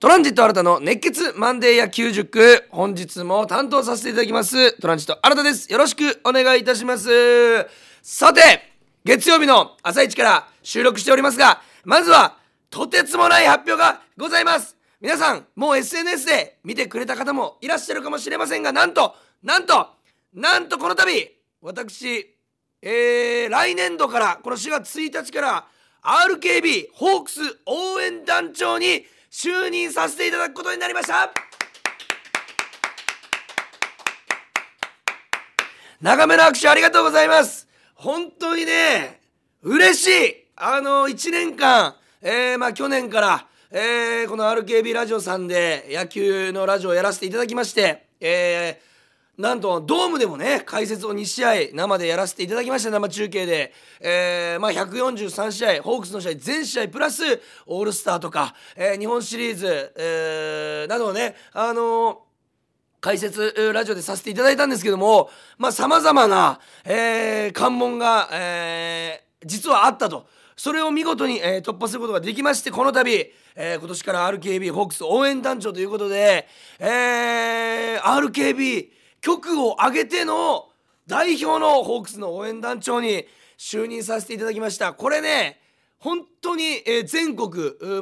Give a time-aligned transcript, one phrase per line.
[0.00, 4.72] トランジット新たの熱血マンデー野球塾本日も担当させていただきます。
[4.80, 5.70] トランジット新たです。
[5.70, 7.10] よろしくお願いいたします。
[8.00, 8.40] さて
[9.04, 12.38] 月曜日の朝一から収録しておりますがまずは
[12.70, 14.74] とてつもない発表がございます。
[15.02, 19.86] 皆さんもう SNS で見てくれた方もいらっしゃるかもしれませんがなんとなんと
[20.32, 21.12] なんとこの度
[21.60, 22.34] 私
[22.80, 25.66] えー、来年度からこの4月1日から
[26.02, 31.32] RKB ホークス応援団長に就任させていただくことになりました。
[36.00, 37.68] 長めの握手ありがとうございます。
[37.94, 39.20] 本当にね
[39.62, 40.46] 嬉しい。
[40.56, 48.89] あの1年間えー、まあ去年からえー、この RKB ラジオさんで野球のラジオをやらせていただきましてえー
[49.40, 57.22] なんとドームでもね解説を2試合生でやらせていただきました生中継で、えーまあ、143試合ホークスの試合全試合プラス
[57.66, 62.30] オールスターとか、えー、日本シリーズ、えー、などをねあのー
[63.00, 65.30] 解説ラジオでさせていただいたんですけども
[65.72, 70.26] さまざ、まな、えー、関門が、えー、実はあったと。
[70.54, 76.46] それを見事に、えー、突破することができましてこの度、えー、今年から RKB ホークス応援団長ということで、
[76.78, 78.90] えー、RKB
[79.20, 80.68] 局を挙げての
[81.06, 83.26] 代表のホークスの応援団長に
[83.58, 84.92] 就任させていただきました。
[84.92, 85.60] これね
[85.98, 87.50] 本当に、え、全国、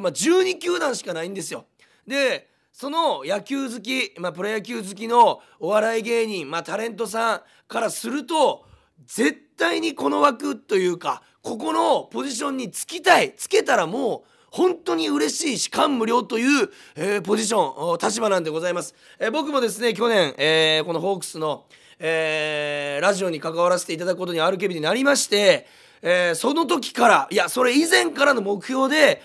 [0.01, 1.65] まあ、12球団しかないんですよ。
[2.07, 8.65] でその野球好き、まあ、プロ野球好きのお笑い芸人、まあ、タレントさんからすると
[9.05, 21.65] 絶対にこの枠というかここのポジションにつきたいつけたらもう本当に嬉しいし感無量という、えー、ポジション立場なんでございます、えー、僕もですね去年、えー、このホークスの、
[21.99, 25.67] えー、ラジオに関わらせていただくことに RKB になりまして、
[26.01, 29.21] えー、その時からいやそれ以前からの目標で、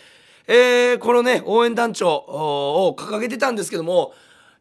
[0.47, 4.13] えー、このね応援団長を掲げてたんですけども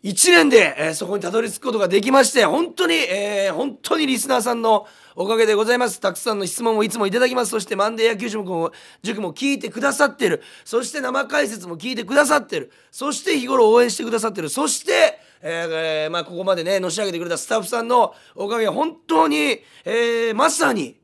[0.04, 6.00] 1年で、えー、そこにたどり着くことができまして本当に、えー、本当にリスナーさんのおかげでございます。
[6.00, 7.52] たくさんの質問をいつもいただきます。
[7.52, 8.72] そしてマンデー野球塾も
[9.02, 10.42] 塾も聞いてくださってる。
[10.66, 12.72] そして生解説も聞いてくださってる。
[12.92, 14.50] そして日頃応援してくださってる。
[14.50, 20.98] そしてえー、まあ、ここまでねのし上げてくれたスタッフさんのおかげ本当に、え、まさに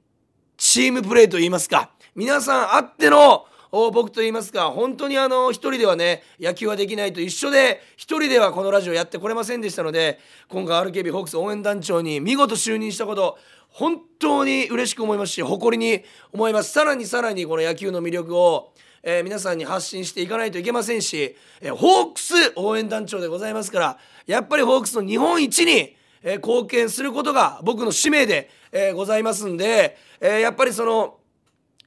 [0.57, 13.37] チームプレーといいますか皆さんあっての僕と言いますか本当にあの一人ではね野球はできないと一緒で一人ではこのラジオやってこれませんでしたので今回 RKB ホークス応援団長に見事就任したこと
[13.69, 16.03] 本当に嬉しく思いますし誇りに
[16.33, 16.71] 思います。
[16.71, 23.97] さらにさらにこの野球の魅力をえー、皆さんに発信していかないといけませんし、えー、ホークス応援団長でございますから
[24.27, 31.18] やっぱりホークスの日本一に、えー、貢献することが僕の使命で、えございますんで、えやっぱりその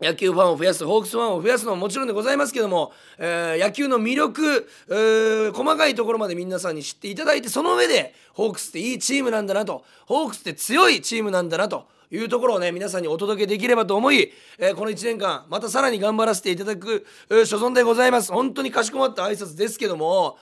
[0.02, 18.32] 野球ファンを増やすホークスファンを増やすのももちろんでございますけども、えー、野球の魅力、えー、細かいところまで皆さんに知っていただいてその上でホークスっていいチームなんだなとホークスって強いチームなんだなというところをね皆さんにお届けできればと思い、えー、この1年間またさらに頑張らせていただく、えー、所存でございます。
[18.32, 20.36] 本当にかしこまった挨拶ですけども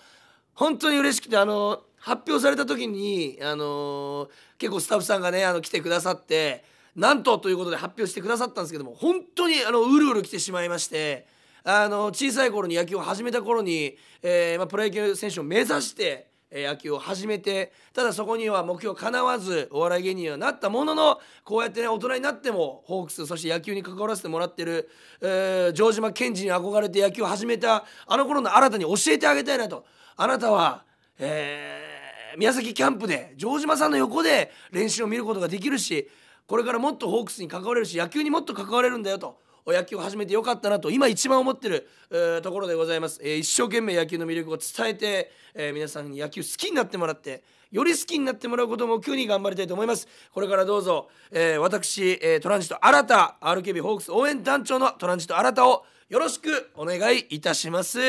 [0.54, 4.28] 本当に嬉しくてあの発表された時にあの
[4.59, 6.65] 結構スタッフさんがねあの来てくださって
[6.97, 11.27] なんとということで発表してくださったんですけども本当にあのうるうる来てしまいまして
[11.65, 24.89] あの小さい頃に野球を始めた頃に、えーまあ、プロ野球選手を目指して野球を始めてただそこには目標かなわずお笑い芸人にはなったもののこうやってね大人になってもホークスそして野球に関わらせてもらってる、
[25.21, 29.84] えー、城島健二に憧れて野球を始めたあの頃の新たに教えてあげたいなと。
[30.17, 30.84] あなたは、
[31.19, 36.11] えー、宮崎キャンプで城島さんの横で練習を見ることができるし
[36.47, 39.39] これからもっとホークスに関われるし野球にもっと関われるんだよと。
[39.67, 50.09] 野球を始めてよかったなと今一番思ってる、えー、ところでございます、えー、一生懸命野球の魅力を伝えて、えー、皆さんに野球好きになってもらってより好きになってもらうことを目標に頑張りたいと思います。
[50.33, 58.01] これからどうぞ、え私、えトランジット新た RKB ホークス応援団長のトランジット新たをよろしくお願いいたします。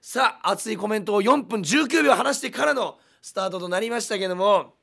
[0.00, 4.74] さあ熱いコメントを4分19秒話してからのスタートとなりましたけども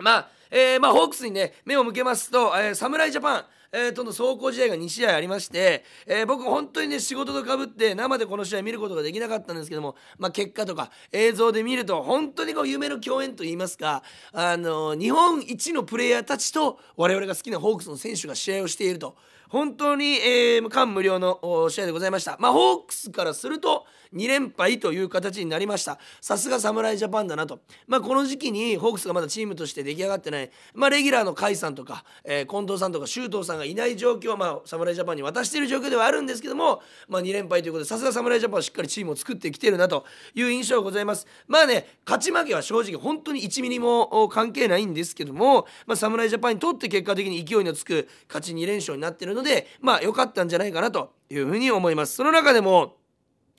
[0.00, 14.02] まあえー、まあ、ホークスにね目を向けますと、えー、侍ジャパンえー、との走行試合が2試合ありまして、えー、僕本当にね仕事とかぶって生でこの試合見ることができなかったんですけども、まあ、結果とか映像で見ると本当にこう夢の共演といいますか、
[14.32, 19.16] あのー、日本一のプレイヤーたちと我々が好きなホークスの選手が試合をしていると。
[19.48, 22.36] 本当に、えー、感無量の試合でございました。
[22.38, 25.98] まあホークスからすると2連敗という形になりました。
[26.20, 27.60] さすが侍ジャパンだなと。
[27.86, 30.50] まあこの時期にホークスがまだチームとして出来上がってない。
[30.74, 40.04] まあレギュラーの甲斐さんとか、えー、近藤さんとか周東さんがいない状況まあ侍ジャパンに渡している状況ではあるんですけどもまあ2連敗ということでさすが侍ジャパンはしっかりチームを作ってきてるなと
[40.34, 41.26] いう印象がございます。
[41.46, 52.14] まあね勝ち負けは正直本当に1ミリも関係ないんですけども、まあ、侍ジャパンにとって結果的に勢いのつく勝ち2連勝になってるのでまあ良かったんじゃないかなというふうに思います。
[52.14, 52.97] その中でも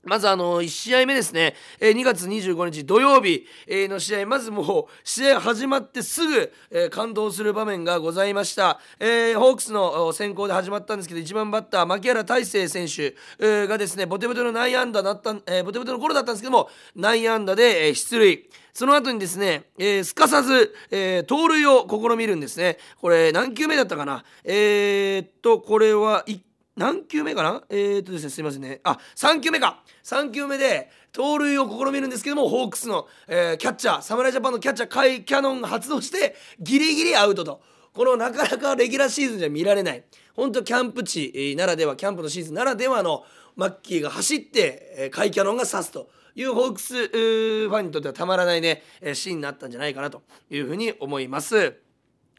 [0.09, 13.13] まずあの1試合目ですね、え2月25日土曜日、の試合まずもう試合始まってすぐ、え感動する場面がございました、えホークスの先行で始まったんですけど1番バッター牧原大成選手、
[13.67, 18.49] がですねボテボテの内野安打だった、えボテボテの頃だったんですけども内野安打で、え出塁。
[18.73, 22.77] その後にですね、えー、すかさず、えー、盗塁を試みるんですね。
[23.01, 24.23] これ何球目だったかな。
[24.43, 26.39] えー、っとこれは1
[26.79, 27.61] 何球目かな？
[27.69, 28.79] えー、っとですねすいませんね。
[28.85, 29.83] あ3球目か。
[30.05, 37.61] 3球目で盗塁を試みるんですけどもホークスの、えー、キャッチャー侍ジャパンのキャッチャーカイ・キャノンが発動してギリギリアウトと。
[37.91, 40.05] このなかなかレギュラーシーズンじゃ見られない。
[40.37, 43.25] 本当キャンプ地ならではキャンプのシーズンならではの
[43.57, 46.09] マッキーが走って、えー、カイ・キャノンが刺すと。
[46.35, 51.81] いうホークスファンにとってはたまらないねえシーンになったんじゃないかなというふうに思います。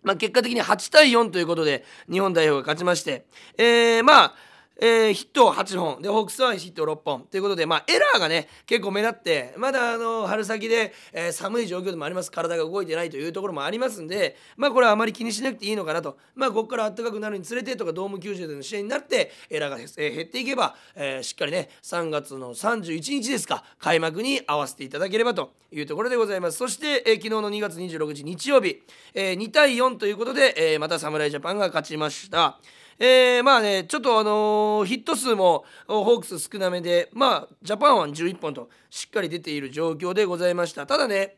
[0.02, 3.25] まあ、結果的に8対4ということで日本代表が勝ちまして、
[3.58, 4.35] えー、まあ
[4.82, 6.03] えー、ヒット8本。
[6.03, 7.27] でホークスはヒット6本。
[7.31, 26.59] ということで、まあ、エラーがね結構目立ってまだあの春先で、えー、寒い状況でもあります体が動いてないというところもありますんで、まあ、これはあまり気にしなくていいのかなと、まあ、ここから暖かくなるにつれてとかドーム球場での試合になってエラーが、えー、減っていけば、えー、しっかりね3月の31日ですか開幕に合わせていただければというところでございます。
[26.59, 28.83] そして、えー、昨日の2月26日日曜日、
[29.15, 32.59] えー、2対4ということで、えー、また侍ジャパンが勝ちました。
[33.02, 40.87] えー、まあねちょっとあのー、ヒット数もホークス少なめでまあジャパンは11本としっかり出ている状況でございました。
[40.87, 41.37] ただね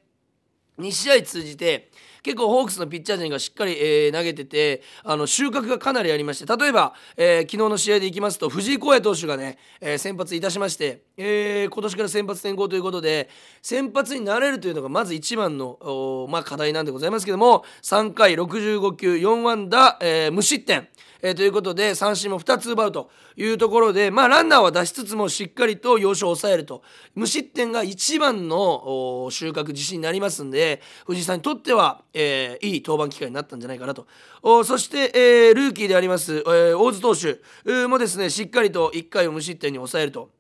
[0.81, 1.91] 2試合通じて
[2.23, 13.29] 結構ホークスのピッチャー陣がしっかり、えー、投げててあの収穫がかなりありまして例えば、えー、昨日の試合でいきますと藤井耕也投手がね、えー、先発いたしまして、え今年から先発転向ということで
[13.61, 20.89] 先発になれるというのがまず一番の、まあ、課題なんでございますけども3回65球4安打、え無失点
[21.25, 26.83] えー、ということで三振も2つ奪うというところで、まあ、ランナーは出しつつもしっかりと要所を抑えると。
[27.15, 34.07] 無失点が一番の収穫自信になりますんで藤井さんにとっては、えー、いい登板機会になったんじゃないかなと。
[34.43, 37.87] おそして、えー、ルーキーであります、えー、大津投手。
[37.87, 40.31] もですねしっかりと1回を無失点に抑えると。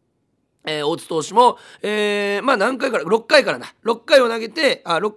[0.64, 3.66] えー、大津投手も、えー、まあ何回から6回からな。
[3.84, 5.14] 6回を投げてあ6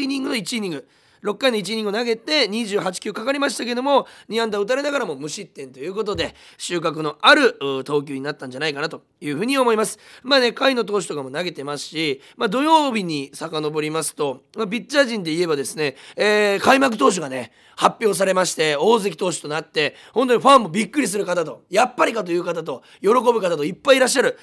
[0.00, 0.88] イニングの1イニング。
[1.26, 9.98] 6回の1イニングを投げて28球かかりましたけども2安打打たれながらも無失点ということで収穫のある投球になったんじゃないかなというふうに思います。
[10.22, 24.38] まあね甲斐の投手とかも投げてますし、まあ、土曜日に遡りますと、まあ、ピッチャー陣で言えばですね、えー、開幕投手がね発表されまして大関投手となって本当にファンもびっくりする方とやっぱりかという方と喜ぶ方といっぱいいらっしゃる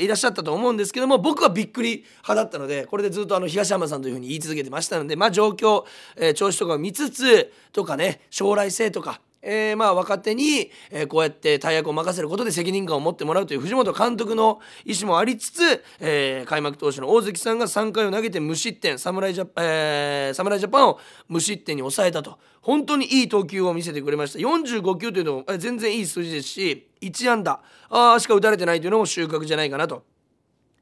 [0.00, 5.84] いらっしゃったと思うんですけども僕はびっくり派だったのでこれでずっとあの東山さんというふうに言い続けてましたのでまあ状況、
[6.16, 20.98] えー、調子とかを見つつとかね将来性とかえー、まあ若手に、え、こうやって大役を任せることで責任感を持ってもらうという藤本監督の意思もありつつ、え、開幕投手の大関さんが3回を投げて無失点侍ジャ,、えー、侍ジャパンを
[21.28, 27.60] 無失点に抑えたと本当にいい投球を見せてくれました45球というのも全然いい数字ですし1安打
[27.90, 30.13] あしか打たれてないというのも収穫じゃないかなと。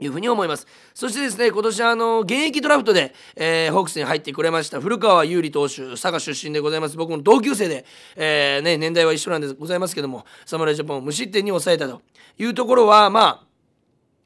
[0.03, 0.67] いうふうに思います。
[0.95, 6.97] そしてですね今年あの現役ドラフトで、えー、ホークスに入ってくれました古川優里投手佐賀出身でございます。
[6.97, 7.85] 僕の同級生で、
[8.17, 12.03] えー、ね、年代は一緒なんでございますけども侍ジャパンを無失点に抑えたと。
[12.39, 13.47] いうところはまあ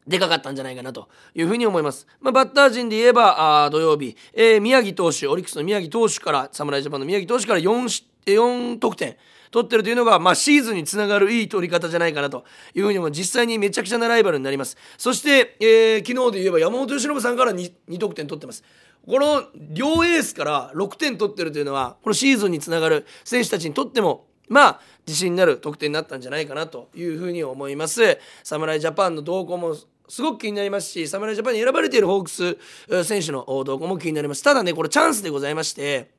[0.07, 1.09] でかかったんじゃないかなと。
[1.35, 2.07] いうふうに思います。
[2.21, 9.17] まあ、バッター陣で言えばあ土曜日、えー、宮城投手オリックスの宮城投手から侍ジャパンの宮城投手から 4, 4得点。
[9.51, 14.77] 取ってるというのが、まあ、シーズンにつながるいい取り方じゃないかなというふうにも実際にめちゃくちゃなライバルになります。
[14.99, 18.63] そして、えー、昨日で言えば山本由伸さんから 2, 2得点取ってます。
[19.07, 28.19] この両エースから6点取ってるというのはこのシーズンにつながる選手たちにとってもまあ自信になる得点になったんじゃないかなというふうに思います。
[28.43, 29.77] 侍ジャパンの動向も
[30.09, 32.59] すごく気になりますし侍ジャパンに選ばれているホークス
[33.05, 34.43] 選手の動向も気になります。
[34.43, 36.16] ただねこれチャンスでございまして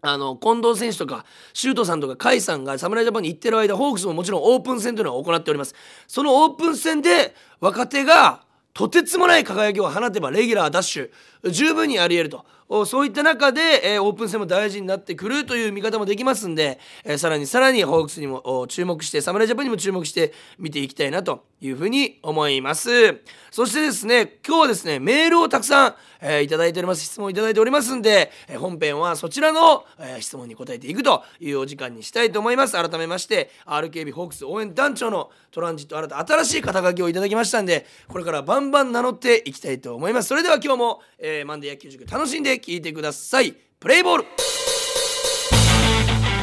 [0.00, 5.74] あの近藤選手とか周東さんとか甲斐さんが侍ジャパンに行ってる間ホークスももちろんオープン戦というのは行っております。
[6.06, 12.44] そのオープン戦で若手がとてつもない輝きを放てばレギュラーダッシュ十分にありえると。
[12.86, 13.60] そういった中で、
[13.94, 23.20] えー、オープン戦も大事になってくるという見方もできますんで、えー、さらにさらにホークスにも注目して侍ジャパンにも注目して見ていきたいなというふうに思います。
[23.50, 27.02] そしてですね今日はですねメールをたくさん、えー、いただいております。
[27.02, 32.74] 質問いただいておりますんで、えー、本編はそちらの、えー、質問に答えていくというお時間にしたいと思います。
[32.74, 40.28] 改めまして RKB ホークス応援団長のトランジット新た新しい肩書きをいただきましたんでこれからバンバン名乗っていきたいと思います。
[40.28, 43.54] それでは今日も、えー、マンデー野球塾楽しんで聞いてください。
[43.80, 44.24] プレイボール。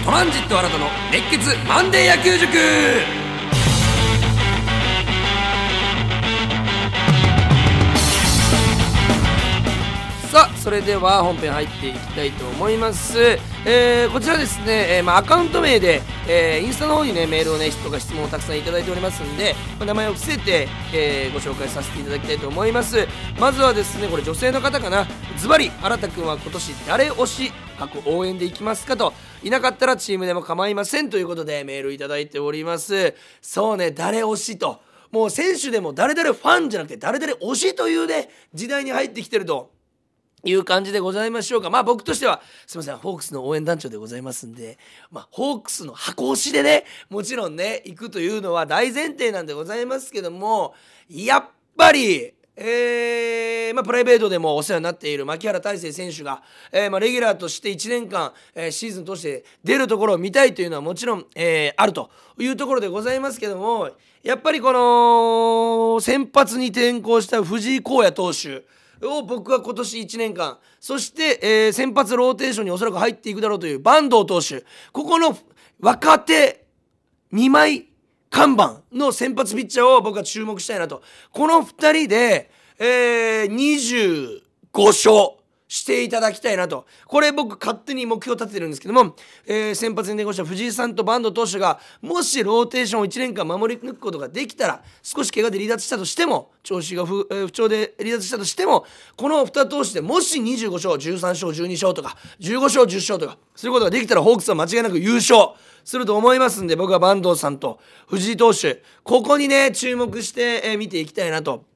[0.06, 3.25] トランジット新たの熱血マンデー野球塾。
[10.66, 13.20] それでは本編入っていきたいと思います、
[13.68, 23.08] えー、こちらですね、えー、まあ、アカウント名で、えー、インスタの方にねメールをねとか質問をたくさんいただいておりますんで、まあ、名前を伏せて、えご紹介させていただきたいと思います。
[23.40, 25.06] まずはですねこれ女性の方かな。
[25.38, 27.52] ズバリ新田君は今年誰推し？
[27.78, 29.14] 各応援でいきますかと。
[29.44, 33.14] いなかったらチームでも構いませんということでメールいただいております。
[33.40, 34.82] そうね誰推しと。
[35.12, 39.75] もう選手でも誰々ファンじゃなくて誰々推しというね時代に入ってきてると。
[40.46, 41.70] いう感じでございましょうか。
[41.70, 44.78] まあ僕としては、すいません、ホークスの応援団長でございますんで、
[45.12, 50.74] まあホークスの箱推しでね、もちろんね、行くというのは大前提なんでございますけども、
[51.10, 62.10] やっぱり、えー、まあ、プライベートでもお世話になっている牧原大成選手が、えー、まあ、レギュラーとして1年間、えー、シーズン通して出るところを見たいというのはもちろん、えあると
[62.40, 63.90] いうところでございますけども
[64.24, 68.64] やっぱりこの先発に転向した藤井耕也投手
[69.06, 70.58] を僕は今年1年間。
[70.80, 74.66] そして、えー、先発ローテーションにおそらく入っていくだろうという坂東投手。
[74.92, 75.38] ここの
[75.80, 76.66] 若手
[77.34, 77.88] 2枚
[78.30, 81.02] 看板の先発ピッチャーを僕は注目したいなと。
[81.32, 84.42] この2人で、えー、
[84.74, 85.45] 25勝。
[85.68, 89.16] していただきたいなとこれ僕勝手に目標立ててるんですけども、
[89.48, 98.86] えー、先発に出した藤井さんと坂東投手がもしローテーションを1年間守り抜くことができたら少し怪我で離脱したとしても調子が不,、えー、不調で離脱したとしても
[99.18, 105.50] この2投手でもし25勝13勝12勝とか15勝10勝とかすることができたらホークスは間違いなく優勝
[105.84, 111.75] すると思いますんで僕は坂東さんと藤井投手ここにね注目して、えー、見ていきたいなと。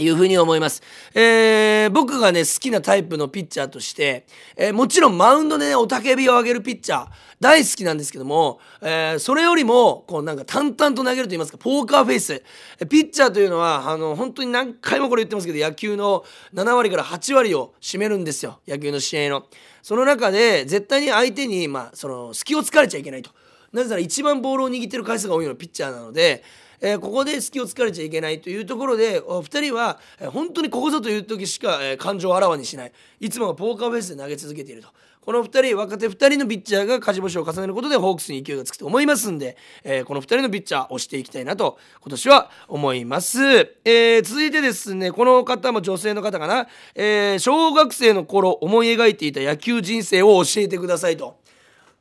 [0.00, 0.82] いうふうに思います。
[1.14, 7.08] えー、僕がね、好きなタイプのピッチャーとして、えー、もちろんマウンドでね、おたけびを上げるピッチャー、
[7.38, 12.42] 大好きなんですけども、えー、それよりも、こうなんか淡々と投げると言いますか、ポーカーフェイス。
[12.88, 16.24] ピッチャーというのは、あの、本当に何回もこれ言ってますけど、野球の
[16.54, 18.58] 7割から8割を占めるんですよ。
[18.66, 19.44] 野球の試合の。
[19.82, 23.30] その中で、絶対に相手に、まあ、その、隙を突かれちゃいけないと。
[23.74, 26.42] なぜなら一番ボールを握ってる回数が多いのはピッチャーなので、
[26.84, 32.92] えー、ここで隙を突かれちゃいけないというところでお二人は、えー、本当にここぞという時しか、えー、感情をあらわにしない。
[33.20, 34.88] いつもはポーカーフェイスで投げ続けていると。
[35.22, 43.40] この2人若手2人のピッチャーが勝ち星を重ねることでホークスに勢いがつくと思いますんで、えー、この2人のピッチャーを押していきたいなと今年は思います、
[43.86, 51.38] えー、続いてですねこの方も女性の方かな、えー、小学生の頃思い描いていた野球人生を教えてくださいと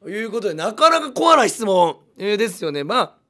[0.06, 2.84] いうことでなかなかコアな質問、えー、ですよね。
[2.84, 3.23] まあ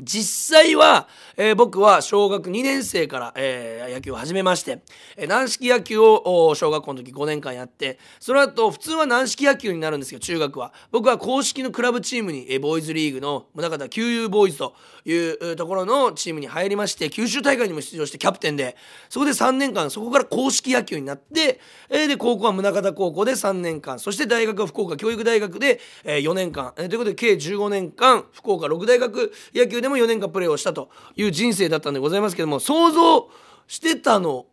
[0.00, 4.82] 実際は、えー、僕は小学2年生から、えー、野球を始めまして、
[5.16, 10.72] えー、軟式野球を小学校の時5年間やってその後普通は軟式野球になるんですけど中学は。
[10.90, 14.74] 僕は公式のクラブチームに、えー、ボーイズリーグの宗像旧友ボーイズと
[15.04, 18.76] いうところのチームに入りまして九州大会にも出場してキャプテンで。
[19.08, 33.28] そこで3年間そこから公式野球になって、えー、で高校は宗像高校で3年間そして大学は福岡教育大学で、えー、4年間、えー、ということで計15年間福岡6大学野球ででも4年間プレーをしたという人生だったんでございますけども想像
[33.66, 34.46] してたの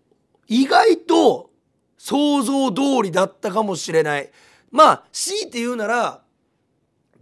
[0.50, 1.52] 意外と
[1.98, 4.30] 想像通りだったかもしれない
[4.72, 6.22] まあ強いて言うなら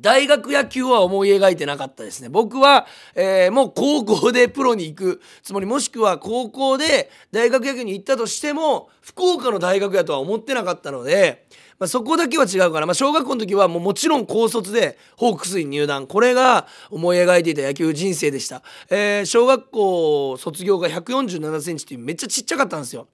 [0.01, 2.29] 大学野球は思い描いてなかったですね。
[2.29, 11.45] 僕は、えー、もう高校でプロに行くつもり、もしくは高校で大学野球に行ったとしても、福岡の大学やとは思ってなかったので、
[11.79, 16.07] まあ、そこだけは違うから、まあ、小学校の時はもうもちろん高卒でホークスに入団。
[16.07, 23.07] これが思い描いていた野球人生でした、えー、小学校卒業が1 4 7センチっていうめっちゃちっちゃかったんですよ。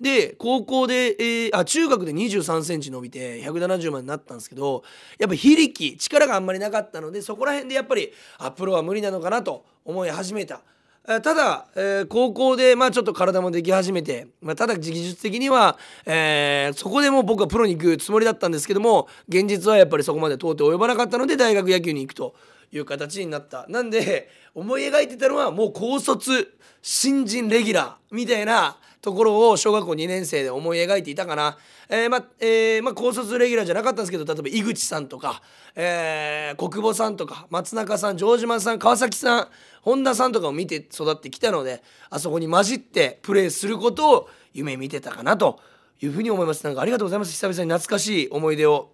[0.00, 4.82] で高校で、えー、あ中学で2 3センチ伸びて170までなったんですけど
[5.18, 10.62] やっぱ非力力があんまりなかったのでそこら辺でやっぱりあプロは無理なのかなと思い始めた。
[11.04, 22.34] ただ、えー、高校で、まあ、ちょっと体もでき始めて、まあ、ただ技術的には、えー、そこでも僕はプロに行くつもりだったんですけども現実はやっぱりそこまで到底及ばなかったので大学野球に行くと。
[22.72, 23.66] いう形になった。
[23.68, 35.42] なんで思い描いてたのはもう高卒新人レギュラーみたいなところを小学校2年生で思い描いていたかな、えー、まえー、ま高卒レギュラーじゃなかったんですけど例えば井口さんとか、
[35.74, 39.48] えー、国母さんとか松中さん城島さん川崎さん
[39.82, 45.60] 本田さんとかを見て育ってきたのであそこに混じってプレーすることを夢見てたかなと
[46.00, 46.64] いうふうに思います。
[46.64, 47.32] なんかありがとうございます。
[47.32, 48.90] 久々に懐かしい思い出を、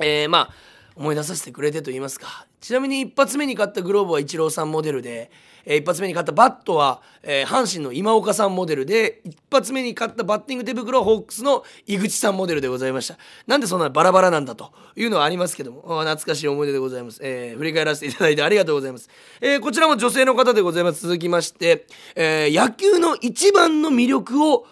[0.00, 0.50] えー、まあ
[0.98, 2.46] 思い出させてくれてと言いますか。
[2.60, 5.30] ちなみに一発目に買ったグローブはイチローさんモデルで、
[5.64, 13.16] えー、一発目に買ったバットは、えー、阪神の今岡さんモデルで一発目に買ったバッティング手袋はホークスの井口さんモデルでございました。
[13.46, 19.08] なんでそんなバラバラなんだというのはありますけども懐かしい思い出でございます、えー、振り返らせていただいてありがとうございます、
[19.40, 21.02] え、こちらも女性の方でございます。
[21.02, 21.86] 続きまして、
[22.16, 24.66] え、野球の一番の魅力を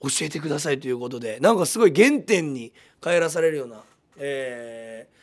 [0.00, 3.82] 教えてくださいということでなんかすごい原点に帰らされるような、
[4.16, 5.21] えー、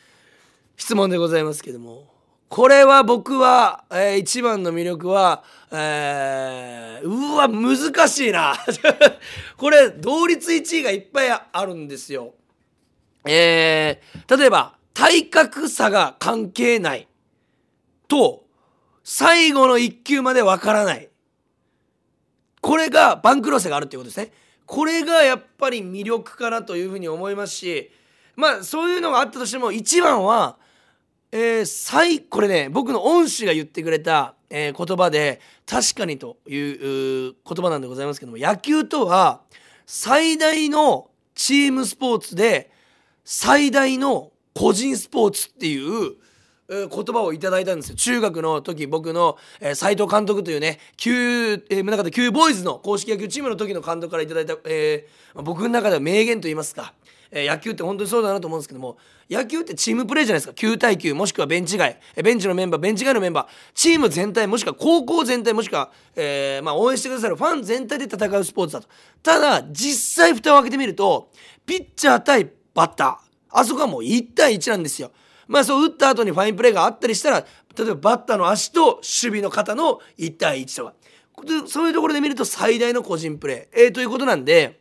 [0.80, 2.06] 質問でございますけども
[2.48, 8.56] これは僕は、えー、一番の魅力は、えー、うわ難しいな
[9.58, 12.32] これ同率1位がいっぱいあるんですよ。
[13.26, 17.06] えー、例えば体格差が関係ない
[18.08, 18.46] と
[19.04, 21.10] 最後の1球までわからない
[22.62, 24.32] これが番狂わせがあるっていうことですね。
[24.64, 27.90] これがやっぱり魅力かなというふうに思いますし
[28.34, 30.56] まあそういうのがあったとしても一番は
[31.32, 39.42] えー、最これね僕の恩師が言ってくれた、えー、言葉で確かにという言葉なんでございますけども野球とは
[39.86, 42.70] 最大のチームスポーツで
[43.24, 46.16] 最大の個人スポーツっていう
[46.68, 47.96] 言葉をいただいたんですよ。
[47.96, 49.36] 中学の時僕の
[49.74, 56.94] 斎、えー、藤監督というね旧、えー、中で旧ボーイズの公式野球チームの時の監督からいただいた、えー、僕の中では名言と言いますか
[57.30, 58.98] えー、野球って本当にそうだなと思うんですけども
[59.30, 60.52] 野球ってチームプレーじゃないですか。
[60.52, 61.98] 9対9もしくはベンチ外。
[62.16, 63.46] ベンチのメンバーベンチ外のメンバー。
[63.74, 68.88] チーム全体もしくは高校全体もしくは、えーまあ、応援してくださるファン全体で戦うスポーツだと。
[69.22, 71.30] ただ実際蓋を開けてみると
[71.64, 73.16] ピッチャー対バッター。
[73.50, 75.12] あそこはもう1対1なんですよ。
[75.46, 77.46] まあそう打った後にファインプレーがあったりしたら
[77.76, 80.94] 例えばバッターの足と守備の肩の1対1とか。
[81.68, 84.79] そういうところで見ると最大の個人プレー、えー、ということなんで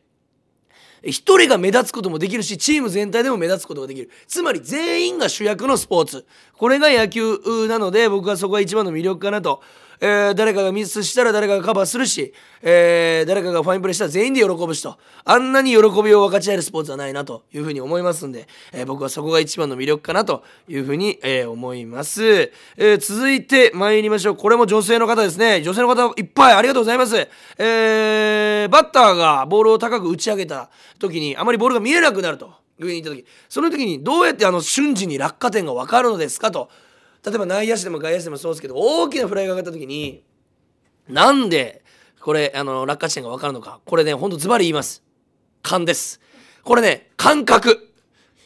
[1.04, 4.10] 一人が目立つこともできるしチーム全体でも目立つことができる。
[4.28, 6.26] つまり全員が主役のスポーツ。
[6.58, 9.62] これが野球なので僕はそこが一番の魅力かなと。
[10.02, 14.98] えー、誰かがミスしたら誰かがカバーするし、えー、誰かがファインプレーしたら全員で喜ぶしと。
[15.26, 24.36] あんなに喜びを分かち合えるスポーツはないなというふうに思いますんで、えー、僕はそこが一番の魅力かなというふうに、えー、思います、えー、続いて参りましょう。
[24.36, 25.62] これも女性の方ですね。
[25.62, 27.16] 女性の方いっぱいありがとうございます、
[27.58, 36.70] えー、バッターがボールを高く打ち上げた時にあまりボールが見えなくなると上に行った時その時にどうやってあの瞬時に落下点が分かるのですかと
[37.26, 40.24] 例えば内野手でも外野手でもそうですけど大きなフライが上がった時に
[41.08, 41.84] なんで
[42.22, 43.80] これあの落下地点が分かるのか。
[43.86, 45.04] これねほんとズバリ言います。
[45.62, 46.20] 勘です。
[46.64, 47.88] これね感覚。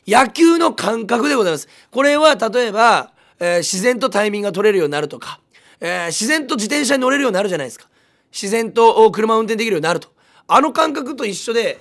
[0.08, 1.68] 野球の感覚でございます。
[1.92, 5.40] これは例えば、えー、自然とタイミングが取れるようになるとか、
[5.80, 7.88] えー、自然と自転車に乗れるようになるじゃないですか。
[8.32, 10.10] 自然と車を運転できるようになると。
[10.48, 11.80] あの感覚と一緒で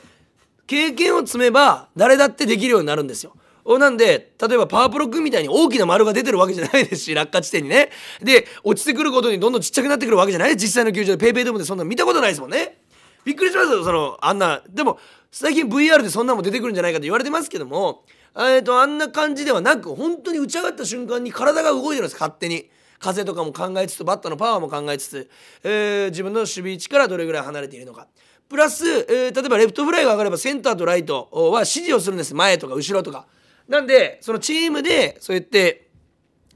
[0.66, 3.34] 経験を積めば誰だってできるようになるんですよ。
[3.78, 7.90] なんで例えばパワープロ君みたいに大きな丸が出てるわけじゃないですし 落下地点にね。
[8.20, 12.78] で落ちてくることにどんどんちっちゃくなってくるわけじゃない実際の球場でペイペイドームでそんな見たことないですもんね。
[13.24, 14.62] びっくりしますよそのあんな。
[14.68, 14.98] でも
[15.30, 22.70] 最近 VR でそんなも出てくるんじゃないかと言われてますけどもえーとあんな感じではなく本当に打ち上がった瞬間に体が動いてるんです勝手に。
[23.02, 25.30] 風とかも考えつつバットのパワーも考えつつ、
[25.64, 28.06] えー、自分の守備位置からどれぐらい離れているのか。
[28.48, 32.34] プラス、えー、例えばレフトフライが上がればセンターとライトは指示をするんです。
[32.34, 33.26] 前とか後ろとか。
[33.68, 35.88] なんでそのチームでそうやって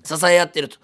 [0.02, 0.78] 支え合ってると。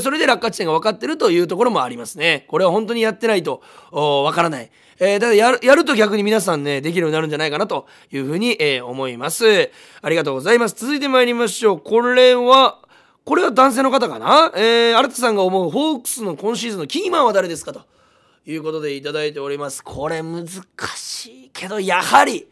[0.00, 2.44] それで落下地点が分かってるというところもありますね。
[2.48, 4.70] これは本当にやってないと分からない。
[5.00, 9.70] えー、だやるやると逆に皆さんねできるようになるんじゃないかなというふうに、えー、思います。
[10.00, 10.76] ありがとうございます。
[10.76, 11.80] 続いて参りましょう。
[11.80, 12.78] これは
[13.24, 14.52] これは男性の方かな？
[14.54, 17.72] えー、新田さんが思うホークスの今シーズンのキーマンは誰ですか？
[17.72, 17.84] と
[18.46, 19.82] いうことでいただいております。
[19.82, 20.46] これ難
[20.94, 22.46] しいけどやはり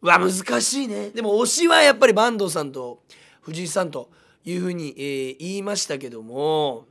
[0.00, 0.30] わ難
[0.60, 1.10] しいね。
[1.10, 3.02] でも推しはやっぱり坂東さんと
[3.40, 4.10] 藤井さんと
[4.44, 6.86] いうふうに、えー、言いましたけども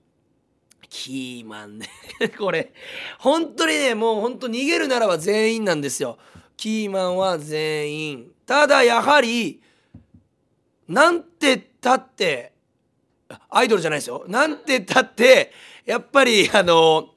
[0.90, 1.90] キーマンね。
[2.38, 2.74] これ
[3.20, 6.18] 本当にねもう本当逃げるならば全員なんですよ。
[6.58, 8.32] キーマンは全員。
[8.46, 9.62] ただやはり
[10.88, 12.54] なんてったって
[13.50, 14.24] アイドルじゃないですよ。
[14.28, 15.52] なんてったって
[15.86, 17.10] やっぱりあの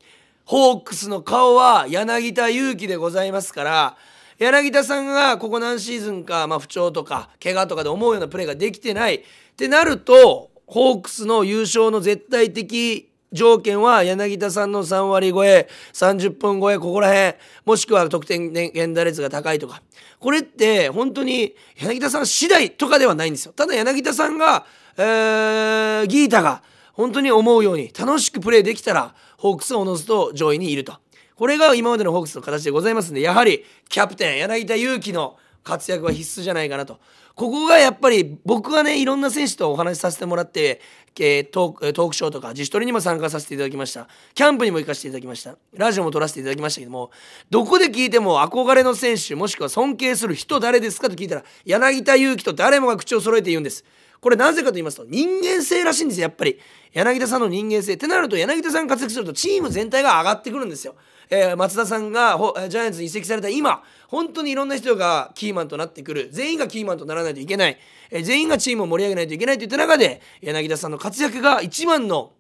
[0.44, 3.96] ホークスの顔は柳田悠岐でございますから
[4.38, 9.16] 柳田さんがここ何シーズンか、まあ、不調とか怪我とかで思うようなプレーができてない。
[9.16, 9.22] っ
[9.57, 19.83] てなるとホークスの優勝の絶対的条件は柳田さんの3割超え30分超えここら辺もしくは得点源打率が高いとか。
[20.20, 23.53] これって本当に柳田さん次第とかではないんですよ。
[23.53, 30.94] ただ柳田さんが、えー、ギータが本当に思うように楽しくプレーできたらホークスはおのずと上位にいると。
[31.38, 36.98] これが今までのホークスの形でございますんでやはりキャプテン柳田悠岐の活躍は必須じゃないかなと。
[37.37, 40.81] ここがやっぱり僕はねいろんな選手とお話しさせてもらって、
[41.20, 44.09] えー、トークショーとか自主トレにも参加させていただきました。
[44.35, 45.57] キャンプにも行かせていただきました。
[45.74, 47.12] ラジオも撮らせていただきましたけども
[47.51, 53.85] どこで聞いても憧れの選手もしくは尊敬する人誰ですかと聞いたら柳田悠岐と誰もが口を揃えて言うんです。
[54.21, 56.59] これなぜかと言いますと人間性らしいんですよやっぱり。
[56.93, 57.95] 柳田さんの人間性。
[57.95, 60.95] ってなると柳田さんが活躍するとチーム全体が上がってくるんですよ。
[61.31, 63.49] えー、松田さんがジャイアンツに移籍された。
[63.49, 66.29] 今本当にいろんな人がキーマンとなってくる。
[66.33, 67.79] 全員がキーマンとならないといけない、
[68.11, 72.33] えー、全員がチームを盛り上げないといけないといった中で柳田さんの活躍が一番の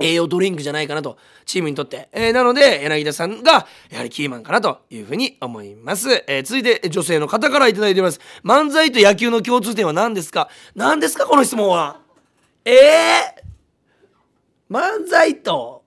[0.00, 2.08] 栄養ドリンクじゃないかなと、チームにとって。
[2.12, 6.24] えー、なので、柳田さんが、やはりキーマンかなというふうに思います。
[6.26, 8.20] えー、続いて、女性の方から頂いております。
[8.42, 10.48] 漫才と野球の共通点は何ですか？
[10.74, 11.26] 何ですか？
[11.26, 12.00] この質問は。
[12.64, 15.84] ええー、漫才と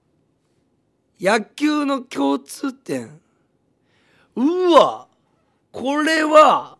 [1.20, 3.20] 野球の共通点
[4.36, 5.08] うわ
[5.72, 6.78] これは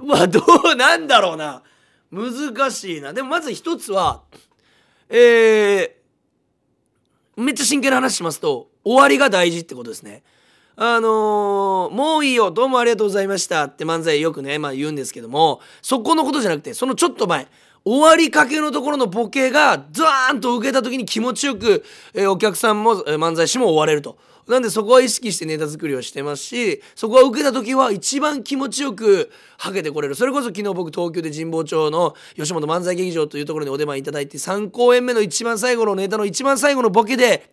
[0.00, 1.62] うわどうなんだろうな
[2.10, 4.22] 難しいなでもまず一つは
[5.08, 5.90] えー、
[7.36, 10.22] めっちゃ真剣な話しますと終わりが大事ってことですね。
[10.76, 17.46] あのー、もういいよどうもありがとうございましたって漫才よくね、まあ、言うんですけどもそこのことじゃなくてそのちょっと前
[17.84, 24.16] 終わりかけのところのボケがザーンと受けた時に気持ちよく、えー、お客さんも、えー、漫才師も終われると。
[24.48, 37.52] なんでそこは意識してネタ作りをしてますしそこは受けた時は一番気持ちよくはけてこれるそれこそ昨日僕東京で神保町の吉本漫才劇場というところにお出番いただいて3公演目の一番最後のネタの一番最後のボケで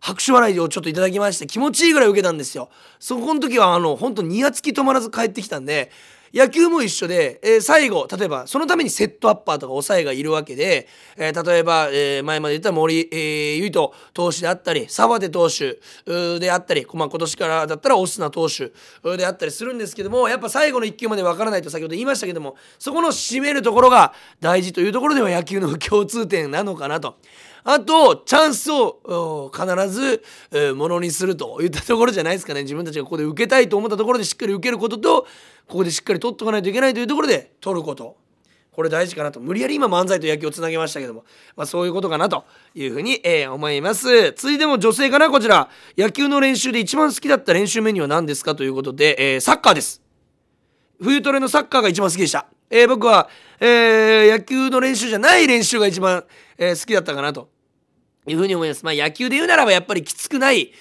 [0.00, 5.90] 拍手笑いをちょっといただきまして気持ちいいぐらい受けたんですよそこの時はあの本当にやつき止まらず帰ってきたんで
[6.34, 15.78] 野球も一緒で、えー、最後例えばそのためにセットアッパーとか抑えがいるわけで、えー、例えば、え、前まで言った森、えー、投手であったり澤手投手
[16.40, 18.72] であったり、まあ、今年からだったらオスナ投手
[19.16, 27.16] であったりするんですけどもやっぱ最後の1球までわからないと先ほど言いましたけどもそこの締めるところが大事というところでは野球の共通点なのかなと。
[27.66, 30.22] あと、チャンスを必ず、
[30.52, 32.62] えー、ものにするといったところじゃないですかね。
[32.62, 35.22] 自分たちがここで受けたいと思ったところでしっかり受けることと、
[35.66, 38.16] ここでしっかり取っておかないといけないというところで取ること。
[38.70, 39.40] これ大事かなと。
[39.40, 41.24] 無理やり今漫才と野球をつなげましたけども、
[41.56, 44.32] まあそういうことかなというふうに、えー、思います。
[44.32, 45.70] 続いても女性かな、こちら。
[45.96, 50.02] 野球の練習で一番好きだった練習メニューは何ですかということで、えー、サッカーです。
[51.00, 52.46] 冬トレのサッカーが一番好きでした。
[52.68, 53.28] えー、僕は、
[53.60, 56.24] えー、野球の練習じゃない練習が一番、
[56.58, 57.53] えー、好きだったかなと
[58.26, 58.84] いうふうに思います。
[58.84, 60.72] まあ野球で言うならばやっぱりきつくない、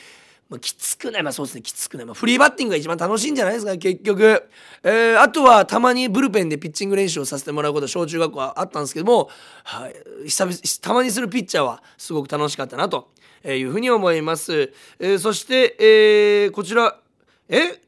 [0.49, 2.05] まあ、きつくない、まあそうですね、きつくない。
[2.05, 4.43] まあ、フリーバッティングが一番楽しいんじゃないですか、結局。
[4.83, 9.29] えー、あとはたまにブルペンでピッチング練習をさせてもらうことは小中学校はあったんですけども、
[9.63, 9.93] はい、
[10.25, 13.09] 久々たまにするピッチャーはすごく楽しかったなと
[13.45, 14.73] いうふうに思います。
[14.99, 16.97] えー、そして、えー、こちら、
[17.49, 17.82] え？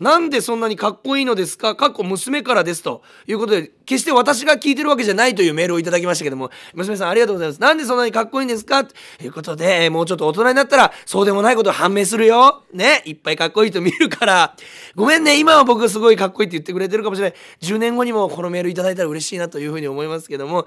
[0.00, 1.76] なんでそんなにかっこいいのですか？
[1.76, 7.60] かっこ娘からですということで、決して私が聞いてるわけじゃないというメールをいただきましたけども、娘さんありがとうございます。
[7.60, 8.84] なんでそんなにかっこいいんですか？
[8.84, 12.64] ということで、もうちょっと大人になったら、そうでもないこと判明するよ。
[12.72, 13.02] ね？
[13.04, 14.56] いっぱいかっこいいと見るから。
[14.96, 15.38] ごめんね。
[15.38, 17.38] 今は僕すごいかっこいいって言ってくれてるかもしれない。
[17.60, 20.66] 10年後にもこのメールいただいたら嬉しいなというふうに思いますけども、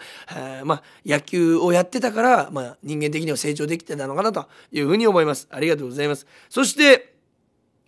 [0.64, 5.50] まあ、野球をやってたから、まあ、人間的には成長できてたのかなというふうに思います。
[5.52, 6.26] ありがとうございます。
[6.50, 7.17] そして、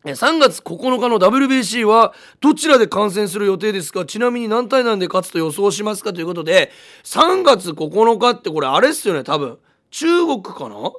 [0.06, 4.06] 3月9日の WBC はどちらで観戦する予定ですか？
[4.06, 6.14] ちなみに何対何で勝つと予想しますか？
[6.14, 6.72] ということで
[7.04, 9.58] 3月9日ってこれあれっすよね多分。
[9.92, 10.92] 中国かな？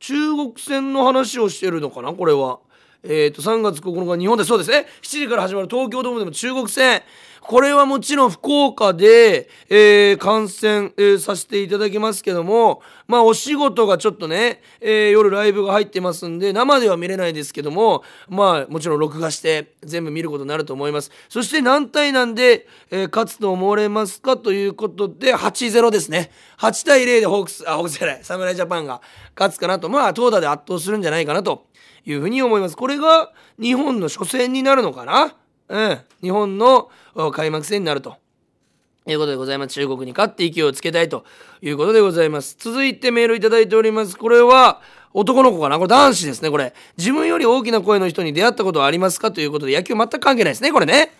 [0.00, 2.14] 中国戦の話をしてるのかな？
[2.14, 2.60] これは。
[3.02, 4.44] えっ、ー、と3月9日日本で。
[4.44, 4.86] そうですね。
[5.02, 7.02] 7時から始まる東京ドームでも中国戦。
[7.42, 21.10] これはもちろん福岡で、えー、観戦、えー、させていただきますけども、まあお仕事がちょっとね、えー、夜ライブが入ってますんで、生では見れないですけども、まあもちろん録画して全部見ることになると思います。
[21.28, 26.30] そして何対なんで、えー、勝つと思われますかということで、8-0ですね。
[26.58, 29.00] 8対0でホークス、あ、ホークスじゃない、侍ジャパンが
[29.36, 31.66] 勝つかなと、まあ投打で圧倒するんじゃないかなと
[32.04, 32.76] いうふうに思います。
[32.76, 35.34] これが日本の初戦になるのかな
[35.68, 36.90] うん、日本の
[37.32, 38.16] 開幕戦になると
[39.06, 39.74] いうことでございます。
[39.74, 41.24] 中国に勝って勢いをつけたいと
[41.62, 42.56] いうことでございます。
[42.58, 44.16] 続いてメールいただいております。
[44.16, 44.80] これは
[45.14, 45.76] 男の子かな？
[45.78, 46.74] これ男子ですね、これ。
[46.96, 49.32] 自分より大きな声の人に出会ったことはありますか？
[49.32, 51.12] ということで野球全く関係ないですね、これね。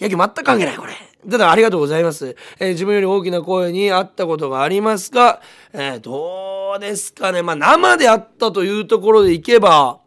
[0.00, 0.94] 野球全く関係ないこれ
[1.30, 5.42] ただありがとうございます、えー、自分より大きな声に会ったことがありますが、
[5.74, 7.42] えー、どうですかね？
[7.42, 10.00] まあ生で会ったというところでいけば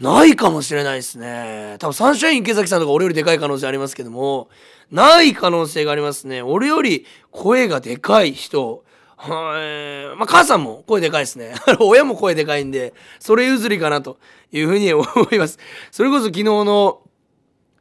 [0.00, 1.76] ないかもしれないですね。
[1.78, 4.48] 多分サンシャイン池崎さんとか俺よりでかい可能性ありますけども、
[4.90, 6.42] ない可能性がありますね。
[6.42, 8.84] 俺より声がでかい人。
[9.16, 10.16] はい。
[10.16, 11.54] まあ、母さんも声でかいですね。
[11.80, 14.18] 親も声でかいんで、それ譲りかなと
[14.52, 15.58] いうふうに思います。
[15.90, 17.00] それこそ昨日の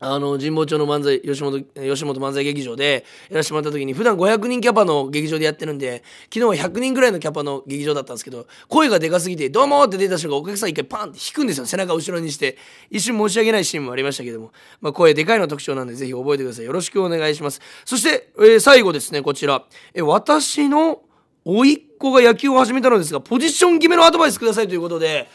[0.05, 11.65] あの神保町の漫才吉本吉本漫才劇場でやらせてもらった時に普段500人キャパの劇場でやってるんで昨日は100人ぐらいのキャパの劇場だったんですけど声がでかすぎて「どうも!」って出た瞬間お客さん一回パンって引くんですよ。
[11.65, 12.57] 背中後ろにして。
[12.89, 16.65] 一瞬申し訳ないシーンもありましたけども、まあ、声でかいの特徴なんでぜひ覚えてください。
[16.65, 17.61] よろしくお願いします。
[17.83, 19.63] そして、えー、最後ですねこちら、
[19.93, 21.01] え私の
[21.43, 25.27] 甥っ子が野球を始めたのですがポジション決めのアドバイスくださいということで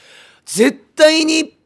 [0.44, 1.56] 絶対に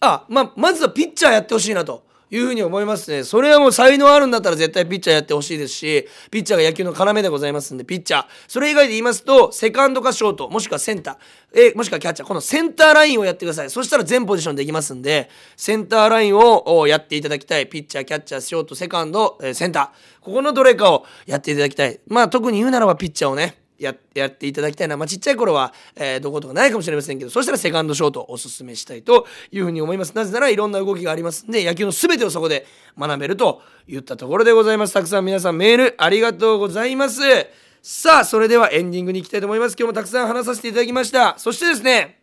[0.00, 2.05] あまあまずはピッチャーやってほしいなと。
[2.36, 3.24] いうふうに思いますね。
[3.24, 8.26] それはもう才能あるんだったら絶対ピッチャーやってほしいですし、ピッチャーが野球の要でございますんで、ピッチャー。
[8.48, 12.28] それ以外で言いますと、セカンドかショート、もしくはセンター、えもしくはキャッチャー。
[12.28, 13.70] このセンターラインをやってください。
[13.70, 17.66] そしたら全ポジションできますんで、センターラインをやっていただきたい。
[17.66, 20.24] ピッチャー、キャッチャー、ショート、セカンド、えセンター。
[20.24, 22.00] ここのどれかをやっていただきたい。
[22.06, 30.12] まあ特に言うならばピッチャーをね、ややっていただきたいな、まあ、ちっちゃい頃は、えー、どことかないかもしれませんけどそしたらセカンドショートをおすすめしたいというふうに思います。
[30.14, 32.66] なぜならいろんな動きがありますんで野球の全てをそこで
[32.98, 34.94] 学べるといったところでございます。
[34.94, 37.20] たくさん皆さんメールありがとうございます。
[37.82, 39.76] さあそれではエンディングに行きたいと思います。
[39.78, 41.38] 今日もたくさん話させていただきました。
[41.38, 42.20] そしてですね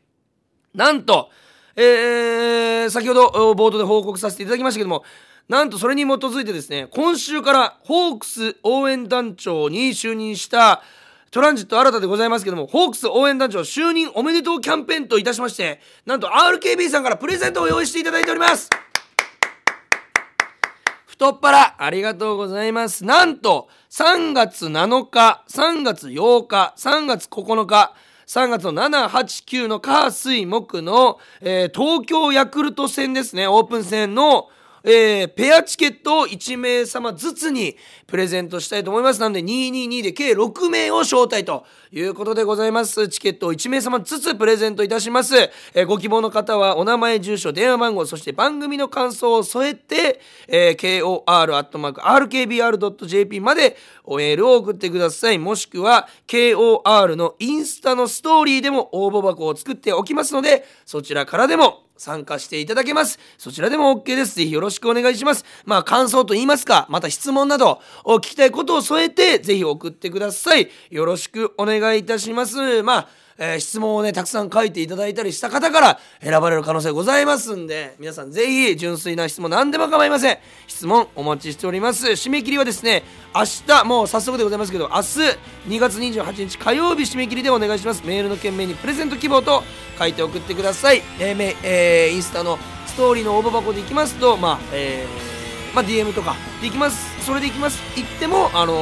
[0.74, 1.30] なんと
[1.76, 5.04] えー、先ほど冒頭で報告させていただきましたけども
[5.50, 10.84] なんとそれに基づいてですね今週からホークス応援団長に就任した
[11.34, 18.69] トランジット新たでございますけども、ホークス応援団長就任おめでとうキャンペーンといたしまして、なんと RKB さんからプレゼントを用意していただいております
[21.08, 23.04] 太っ腹ありがとうございます。
[23.04, 27.96] なんと、3月7日、3月8日、3月9日、
[28.28, 34.50] 3月の7、8、9の火、水、木の、えー、東京ヤクルト戦ですね、オープン戦の、
[34.84, 39.22] えー、ペアチケットを1名様ずつにプレゼントしたいと思います。
[39.22, 43.08] なので222で計6名を招待ということでございます。
[43.08, 45.36] チケットを1名様ずつプレゼントいたします。
[45.74, 55.39] えー、ご希望の方はお名前、住所、電話番号、そして番組の感想を添えて、えー、kor.rkbr.jp までおメールを送ってください。
[55.39, 63.19] もしくは KOR のインスタのストーリーでも応募箱を作っておきますので、そちらからでも参加していただけます。
[63.38, 64.36] そちらでも OK です。
[64.36, 65.45] ぜひよろしくお願いします。
[65.65, 70.69] まあ感想と言いますか、また質問などを聞きたいことを添えて、ぜひ送ってください。
[70.89, 72.84] よろしくお願いいたします。
[72.84, 80.38] まあえー、質問をねたくさん書いていただいたりした方から選ばれる可能性ございますんで皆さんぜひ純粋な質問何でも構いません。
[80.67, 82.08] 質問お待ちしております。
[82.08, 83.04] 締め切りはですね
[83.36, 85.02] 明日もう早速でございますけど明日
[85.67, 88.04] 2月28日火曜日締め切りでお願いします。
[88.06, 89.63] メールの件名にプレゼント希望と
[89.98, 95.33] 書いて送ってください、えーえー、インスタのストーリーの応募箱でいきますとまあえー、
[95.73, 97.25] まあ、DM とかでいきます。
[97.25, 97.81] それでいきます。
[97.95, 98.73] 言っても、あの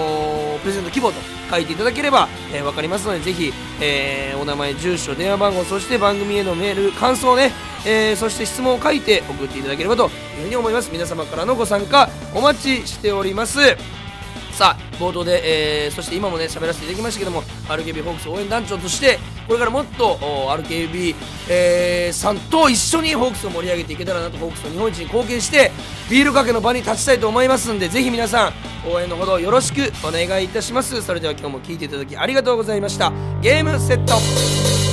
[0.58, 7.52] ー、プレゼント希望と書いていただければ、えー、分かりますのでぜひ、えー、お名前住所電話番号そして番組へのメール感想ね、
[7.86, 10.90] え、そして質問を書いて送っていただければというふうに思います。
[10.92, 13.60] 皆様からのご参加お待ちしております。
[14.62, 21.16] さあ冒頭で、えー、そして今もね喋らせていただきましたけども RKB ホークス応援団長としてこれからもっと RKB、
[21.50, 25.72] えー、さんと一緒にホークスを盛り上げていけたらなとホークスの日本一に貢献して
[26.12, 31.02] ビールかけの場に立ちたいと思いますんでぜひ皆さん応援のほどよろしくお願いいたします。
[31.02, 33.12] それでは今日も聴いていただきありがとうございました。
[33.42, 34.91] ゲームセット。